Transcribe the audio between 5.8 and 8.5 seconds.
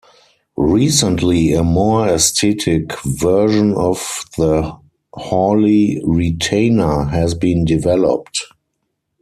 retainer has been developed.